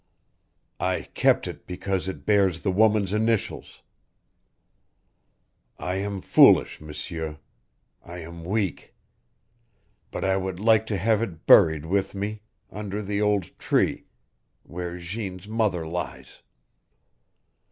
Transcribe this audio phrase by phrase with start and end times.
[0.79, 3.83] I kept it because it bears the woman's initials.
[5.77, 7.37] I am foolish, M'sieur.
[8.03, 8.95] I am weak.
[10.09, 12.41] But I would like to have it buried with me
[12.71, 14.07] under the old tree
[14.63, 16.41] where Jeanne's mother lies.